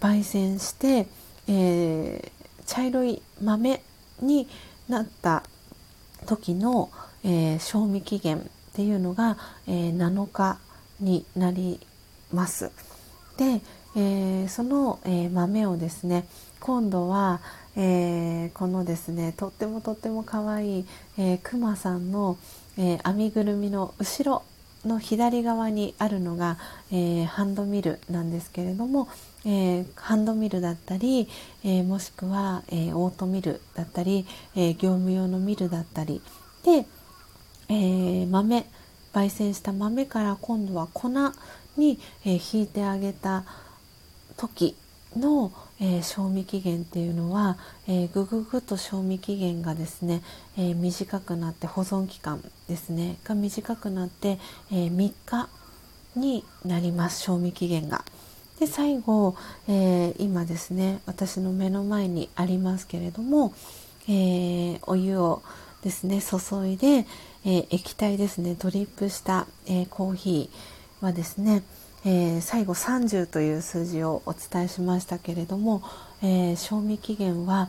[0.00, 1.06] 焙煎して、
[1.48, 2.35] えー、
[2.66, 3.82] 茶色い豆
[4.20, 4.48] に
[4.88, 5.42] なった
[6.26, 6.90] 時の、
[7.24, 8.42] え賞味期限っ
[8.74, 9.36] ていうのが、
[9.66, 10.58] え7日
[11.00, 11.80] になり
[12.32, 12.70] ます。
[13.36, 13.60] で、
[13.96, 16.26] えその、え豆をですね
[16.60, 17.40] 今度は、
[17.76, 20.86] え、このですねとってもとっても可愛い、
[21.18, 22.38] えー、クマさんの、
[22.78, 24.42] えー、編みぐるみの後ろ
[24.86, 26.58] の左側にあるのが、
[26.90, 29.08] えー、ハンドミルなんですけれども、
[29.44, 31.28] えー、ハンドミルだったり、
[31.64, 36.22] えー、もしくは、えオートミルだったり、え業務用のミルだったり。
[36.64, 36.86] で、
[37.68, 38.66] え豆
[39.12, 41.10] 焙煎した豆から今度は粉
[41.76, 43.44] に、え引いてあげた
[44.36, 44.76] 時
[45.16, 50.22] の、えー、賞味期限っていうのは、えー、ぐぐぐと賞味期限がですね、
[50.56, 54.38] えー、短くなって保存期間ですねが短くなって、
[54.70, 55.48] え3日
[56.16, 58.04] になります賞味期限が。
[58.58, 59.36] で最後、
[59.68, 63.52] え今ですね私の目の前にありますけれども、
[64.08, 65.42] えお湯を
[65.82, 67.06] ですね注いで、
[67.44, 71.62] え液体ですねドリップした、えコーヒーはですね
[72.08, 75.82] えー、最後30という数字をお伝えしましたけれども、
[76.22, 77.68] えー、賞味期限は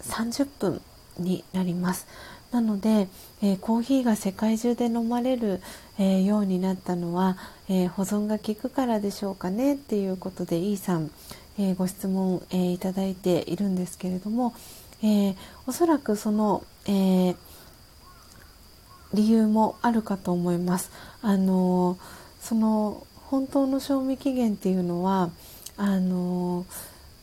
[0.00, 0.82] 30分
[1.18, 2.08] になります
[2.50, 3.08] なので、
[3.42, 5.60] えー、コーヒーが世界中で飲まれる、
[5.98, 7.36] えようになったのは、
[7.68, 11.10] え保存が効くからでしょうかねっていうことで E さん、
[11.58, 14.54] えご質問、えいただいているんですけれども、
[15.02, 15.34] え
[15.66, 17.34] おそらくその、え
[19.12, 20.90] 理由もあるかと思います。
[21.22, 21.98] あの
[22.40, 25.30] その本当の賞味期限っていうのは
[25.76, 26.64] あの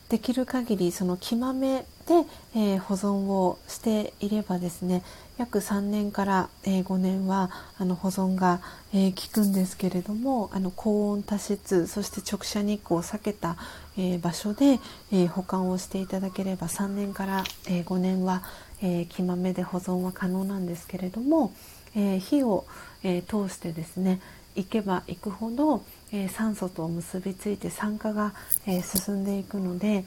[0.08, 5.02] できる限りその木豆で、えー、保存をしていればですね
[5.38, 8.60] 約3年から、えー、5年はあの保存が、
[8.92, 13.56] えー、効くんですけれどもあの高温多湿そして直射日光を避けた、
[13.96, 14.80] え場所で、
[15.12, 18.42] え保管をしていただければ3年から、え5年は、
[18.82, 21.52] え木豆で保存は可能なんですけれども、
[21.96, 22.64] え火を、
[23.02, 24.20] え通してですね
[24.56, 25.84] 行けば行くほど、
[26.14, 28.34] えー、酸素と結びついて酸化が、
[28.68, 30.04] えー、進んでいくので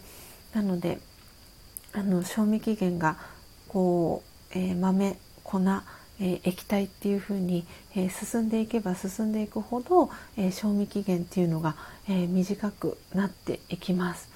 [0.53, 0.99] なので
[1.91, 3.17] あの賞味期限が
[3.67, 4.23] こ
[4.55, 5.59] う、えー、豆粉、
[6.21, 7.65] え液体っていう風に、
[7.95, 11.75] え進んでいけば進んでいくほど、え賞味期限っていうのが、
[12.09, 14.27] え短くなっていきます。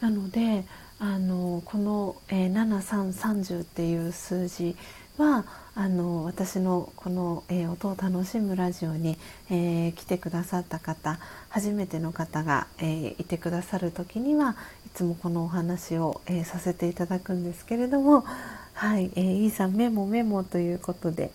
[0.00, 0.64] なので
[0.98, 4.76] あのこの、え7330っていう数字
[5.18, 5.44] は
[5.76, 9.16] あの私のこの、えー、音を楽しむラジオに、
[9.48, 11.18] えー、来てくださった方
[11.48, 18.24] 初めての方が、えー、いてくださる時にはいつもこのお話を、えさせていただくんですけれども
[18.74, 21.30] はい、えー、いいさんメモメモということで、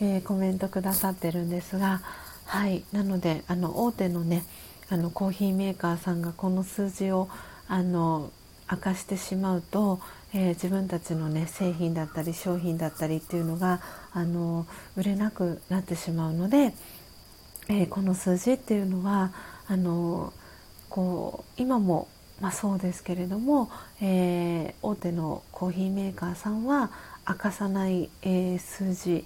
[0.00, 2.02] えコメントくださってるんですが
[2.46, 4.44] はいなのであの大手のね
[4.88, 7.28] あのコーヒーメーカーさんがこの数字を
[7.68, 8.30] あの
[8.70, 10.00] 明かしてしまうと
[10.36, 13.80] えー、自分たちの、ね、製品だったり商品だったりっていうのが
[14.12, 14.66] あの
[14.96, 16.74] 売れなくなってしまうので、
[17.68, 19.32] えー、この数字っていうのは
[19.68, 20.32] あの
[20.90, 22.08] こう今も、
[22.40, 23.70] まあ、そうですけれども、
[24.02, 26.90] えー、大手のコーヒーメーカーさんは
[27.28, 29.24] 明かさない、え数字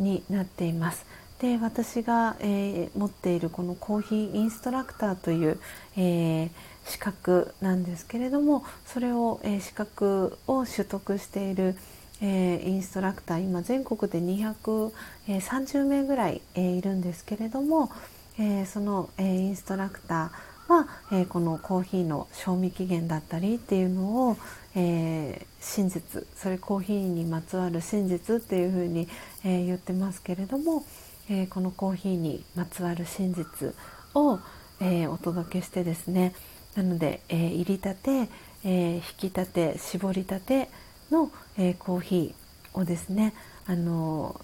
[0.00, 1.06] になっています。
[1.38, 5.60] で私が、え持っているこのコーヒーインストラクターという、
[5.96, 6.50] えー
[6.86, 11.76] 資格なんですけれどもそれを、えー、資格を取得している、
[12.20, 17.90] えー、インストラクター今全国で230名ぐらい、えー、いるんですけれども、
[18.38, 24.36] えその、えインストラクターは、えー、このコーヒーの賞味期限だったりっていうのを、
[24.74, 29.08] えー、真実それコーヒーにまつわる真実っていうふうに、
[29.44, 30.84] えー、言ってますけれども、
[31.28, 33.74] えこのコーヒーにまつわる真実
[34.14, 34.40] を、
[34.80, 36.34] えお届けしてですね
[36.76, 38.28] なので、え入りたて、
[38.64, 40.68] え引きたて絞りたて
[41.10, 43.34] の、えコーヒーをですね
[43.66, 44.40] あの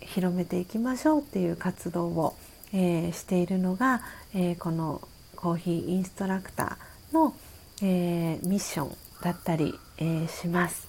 [0.00, 2.36] 広めていきましょうっていう活動を、
[2.72, 4.02] えー、しているのが、
[4.34, 5.00] えー、この
[5.34, 7.34] コーヒーインストラクターの、
[7.82, 10.88] えー、ミッションだったり、えします。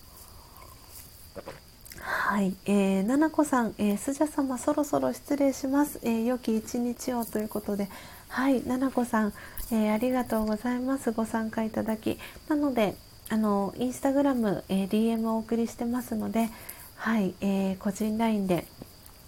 [2.01, 7.89] はい、えー、ななこさん、えー、スジャ様そろそろ失礼します、えー、良き一日をということで、
[8.29, 9.33] はい、ななこさん、
[9.71, 11.11] えー、ありがとうございます。
[11.11, 12.95] ご参加いただき、なので、
[13.29, 16.49] あのインスタグラム、えー、DM をお送りしてますので、
[16.95, 18.65] はい、えー、個人 LINE で、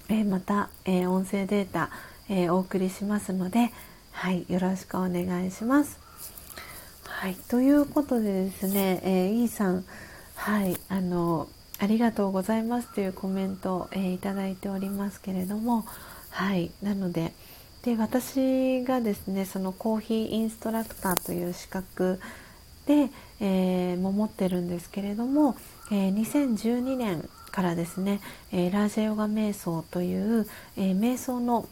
[0.10, 1.90] え、また、え、音声データ、
[2.30, 3.72] えお送りしますので、
[4.12, 6.00] はい、よろしくお願いします。
[7.04, 9.84] はい、ということでですね、えー、イーさん、
[10.36, 11.48] はい、あの
[11.80, 15.86] ありがとうございますというコメントを、えいただいておりますけれども、
[16.30, 17.34] はい、なので。
[17.84, 22.20] で私がですねそのコーヒーインストラクターという資格
[22.86, 25.56] で、えー、も持ってるんですけれども、
[25.92, 28.20] えー、2012年からですね、
[28.52, 31.68] えー、ラージェヨガ瞑想という、えー、瞑想の、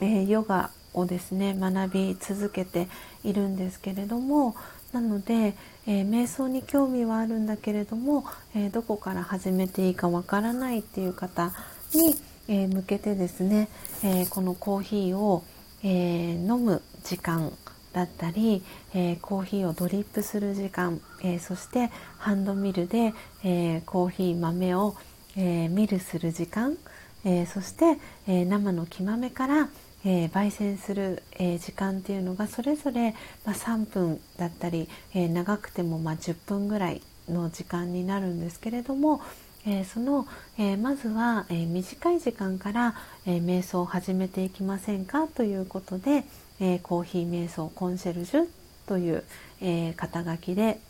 [0.00, 2.88] え、ヨガをですね学び続けて
[3.22, 4.56] いるんですけれども
[4.92, 5.54] なので、
[5.86, 8.24] えー、瞑想に興味はあるんだけれども、
[8.56, 11.52] えどこから始めていいかわからないっていう方
[11.92, 12.14] に、
[12.48, 13.68] え向けてですね、
[14.02, 15.44] えこのコーヒーを、
[15.82, 17.52] え飲む時間
[17.92, 18.64] だったり、
[18.94, 23.12] え、コーヒーをドリップする時間、え、そしてハンドミルで、
[23.44, 24.96] え、コーヒー豆を、
[25.36, 26.76] えミルする時間、
[27.24, 29.68] えそして、え生の木豆から、
[30.04, 33.14] え焙煎する、え時間っていうのがそれぞれ、
[33.44, 39.20] まあ、3分だったり、え長くてもまあ10分ぐらいの時間になるんですけれども、
[39.66, 40.26] えー、その、
[40.56, 42.94] えー、まずは、えー、短い時間から、
[43.26, 46.24] え瞑想を始めていきませんかということで、
[46.60, 48.46] えコーヒー瞑想コンシェルジュ
[48.86, 49.24] という、
[49.60, 50.80] え肩書きで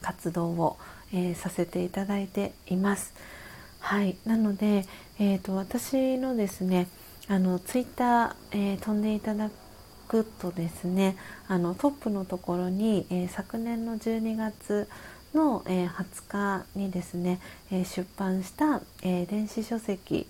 [0.00, 0.76] 活動を、
[1.14, 3.14] えさせていただいています。
[3.82, 4.86] はい、なので、
[5.18, 6.88] えーと、私のですね
[7.28, 9.50] あのツイッター、え飛んでいただ
[10.08, 11.16] くとですね
[11.48, 14.88] あのトップのところに、え昨年の12月
[15.34, 17.40] の、え20日にですね、
[17.70, 20.26] え出版した、え電子書籍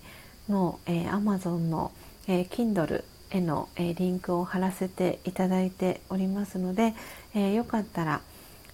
[0.49, 1.91] の、え Amazon の、
[2.27, 6.93] え Kindle への、えリンクを貼らせていただいておりますので、
[7.33, 8.21] えよかったら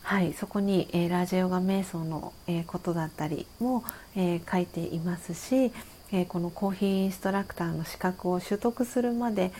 [0.10, 3.84] はい、そこに、えー、ラジオガ瞑想の、えー、ことだったりも、
[4.15, 5.72] えー、書いていますし、
[6.11, 9.51] えこのコーヒーインストラクターの資格を取得するまで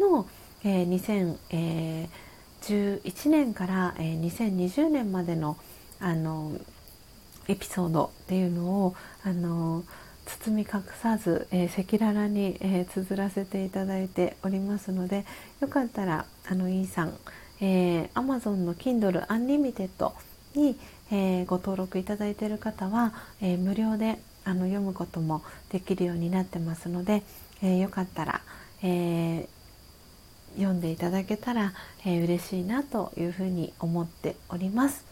[0.00, 0.26] の、
[0.64, 2.08] え2011
[3.28, 5.58] 年から、え2020年までの
[6.00, 6.52] あの
[7.48, 8.94] エピソードっていうのを
[9.24, 9.84] あの
[10.26, 15.24] 包み隠さず赤裸々に、えー、綴らせていただいておりますので
[15.60, 17.18] よかったらあのイーさん、
[17.60, 20.12] えー、Amazon の Kindle Unlimited
[20.54, 20.78] に、
[21.10, 27.22] えー、ご登録いただいている方は、えー、無料であの読むこともできるようになってますので、
[27.62, 28.42] えー、よかったら、
[28.82, 29.48] えー、
[30.56, 31.72] 読んでいただけたら、
[32.04, 35.07] えー、嬉しいなというふうに思っております。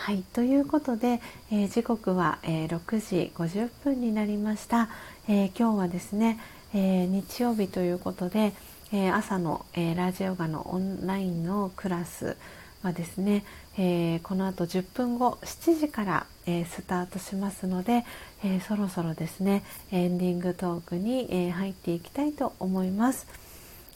[0.00, 1.20] はい、ということで、
[1.50, 4.88] えー、時刻は、えー、6時50分になりました、
[5.28, 6.38] えー、今日はですね、
[6.72, 8.54] え日曜日ということで、
[8.92, 12.36] え朝の、えラジオガのオンラインのクラス
[12.82, 13.44] はですね、
[13.76, 18.04] えこの後10分後7時から、えスタートしますので、
[18.44, 23.26] えそろそろですねエンディングトークに、え入っていきたいと思います。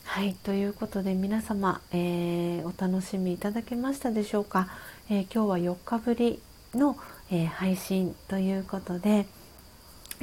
[0.04, 4.68] はいということで皆様、えお楽しみいただけましたでしょうか？
[5.14, 6.40] え、今日は4日ぶり
[6.74, 6.96] の、
[7.30, 9.26] えー、配信ということで、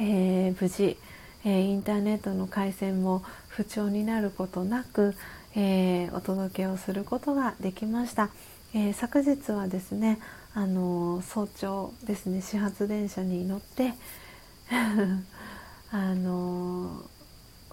[0.00, 0.98] え無事、
[1.44, 5.14] えインターネットの回線も不調になることなく、
[5.54, 8.30] えお届けをすることができました。
[8.74, 10.18] え昨日はですね、
[10.54, 13.94] あの早朝ですね始発電車に乗って
[15.92, 17.04] あの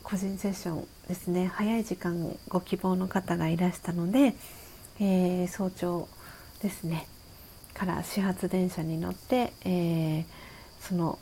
[0.04, 4.36] 個人セッションですね早い時間ご希望の方がいらしたので、
[5.00, 6.08] えー、早朝
[6.62, 7.08] ですね。
[7.74, 10.26] から始発電車に乗って、えー、
[10.80, 11.20] その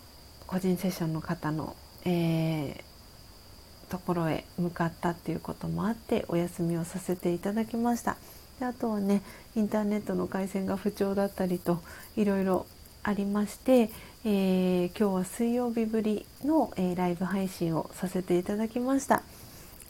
[0.47, 1.75] 個人セッションの方の、
[2.05, 8.15] えー、ところへ向かったっていうこともあってお休みをさせていただきました。
[8.59, 9.21] であとはね
[9.55, 11.81] インターネットの回線が不調だったりと
[12.15, 12.65] いろいろ
[13.03, 13.91] ありまして、
[14.23, 19.23] えー、今日は水曜日ぶりの、えー、ライブ配信をさせていただきました。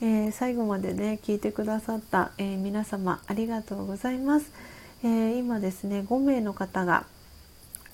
[0.01, 4.51] えー、最後までね聞いてくださった、え、皆様ありがとうございます、
[5.05, 7.05] えー、今ですね5名の方が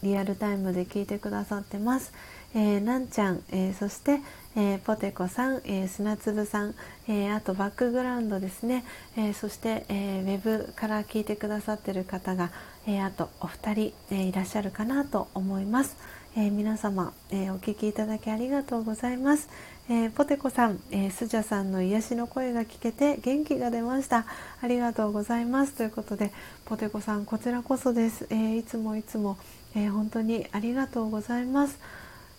[0.02, 2.14] リアルタイムで聞いてくださってます、
[2.56, 4.22] えー、なんちゃん、えそして、
[4.56, 6.74] えポテコさん、え砂粒さん、
[7.08, 8.84] えあとバックグラウンドですね、
[9.16, 12.50] えそして、えウェブから聞いてくださってる方が、
[12.88, 15.98] えあとお二人、えいらっしゃるかなと思います、
[16.36, 19.50] え皆様、えお聞きいただきありがとうございます、
[19.90, 24.26] えー、ポテコさん、えー、スジャさんの癒しの声が聞けて元気が出ました。
[24.62, 25.74] ありがとうございます。
[25.74, 26.32] ということで
[26.66, 29.38] ポテコさんこちらこそです、えー、いつもいつも、
[29.76, 31.80] え本当にありがとうございます。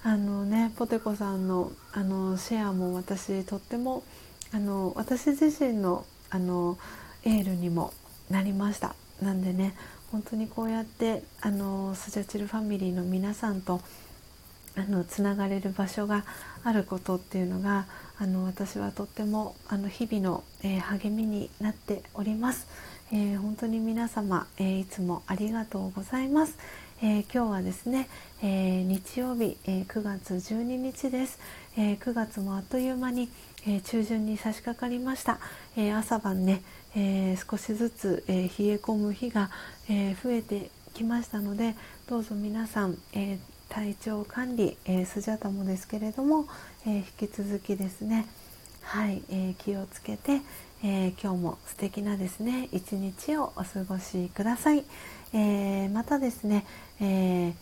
[0.05, 4.03] あのねポテコさんのあのシェアも私とっても
[4.53, 6.79] あの私自身のあの
[7.25, 7.93] エールにも
[8.31, 8.95] なりました。
[9.21, 9.75] なんでね
[10.11, 13.81] 本当にこうやってあのスジャチルファミリーの皆さんと
[14.77, 16.25] あのつながれる場所が
[16.65, 17.87] あることっていうのが
[18.19, 22.67] あの私はとってもあの日々の、えー、励みになっております、
[23.13, 26.57] えー、本当に皆様、えー、いつもありがとうございます、
[27.05, 28.09] え今日はですね、
[28.43, 31.41] え日曜日、え9月12日です、
[31.77, 33.29] え9月もあっという間に、
[33.67, 35.41] え中旬に差し掛かりました、
[35.77, 36.63] え朝晩ね、
[36.95, 39.51] え少しずつ、え冷え込む日が、
[39.89, 41.75] え増えてきましたので
[42.09, 43.41] どうぞ皆さん、え
[43.73, 46.45] 体調管理、えー、スジャタもですけれども、
[46.87, 48.27] えー、引き続きですね
[48.83, 50.43] はい、えー、気をつけて、
[50.83, 54.85] え今日も素敵なですね一日をお過ごしください、
[55.33, 56.67] えまたですね、
[57.01, 57.55] え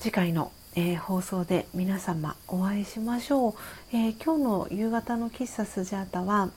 [0.00, 3.54] 次回の、え放送で皆様お会いしましょう、
[3.92, 6.50] え今日の夕方の喫茶スジャータは、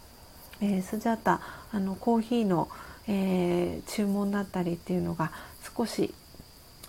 [0.61, 1.41] えスジャータ
[1.71, 2.69] あのコーヒーの、
[3.07, 5.31] え注文だったりっていうのが
[5.77, 6.15] 少し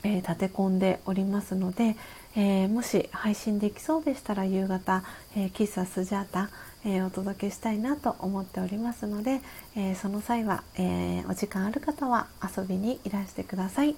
[0.04, 1.96] えー、立て込んでおりますので、
[2.36, 5.02] えー、もし配信できそうでしたら夕方、
[5.36, 6.50] えー、喫茶スジャータ、
[6.84, 9.40] えお届けしたいなと思っておりますので、
[9.74, 13.96] えその際は、えお時間ある方は遊びにいらしてください。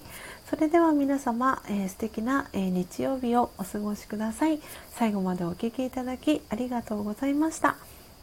[0.49, 4.59] それでは皆様、えー、素敵な、え日曜日をお過ごしください。
[4.89, 7.77] 最後までお聴きいただきありがとうございました。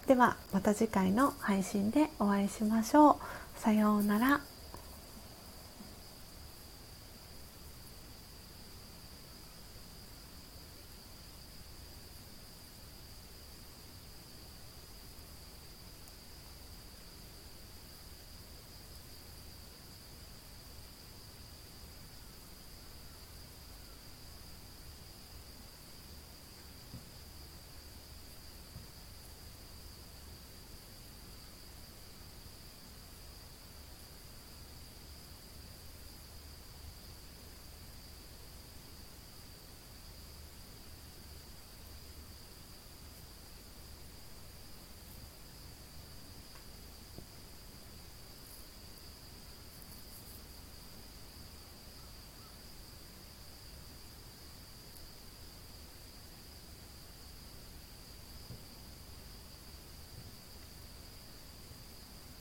[0.09, 3.61] ではまた次回の配信でお会いしましょう。
[3.61, 4.58] さようなら。